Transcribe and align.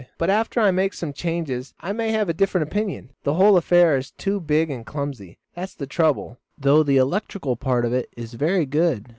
"But 0.17 0.31
after 0.31 0.59
I 0.59 0.71
make 0.71 0.95
some 0.95 1.13
changes 1.13 1.75
I 1.79 1.93
may 1.93 2.11
have 2.11 2.27
a 2.27 2.33
different 2.33 2.65
opinion. 2.67 3.11
The 3.21 3.35
whole 3.35 3.55
affair 3.55 3.95
is 3.97 4.09
too 4.09 4.39
big 4.39 4.71
and 4.71 4.83
clumsy, 4.83 5.37
that's 5.53 5.75
the 5.75 5.85
trouble; 5.85 6.39
though 6.57 6.81
the 6.81 6.97
electrical 6.97 7.55
part 7.55 7.85
of 7.85 7.93
it 7.93 8.09
is 8.17 8.33
very 8.33 8.65
good." 8.65 9.09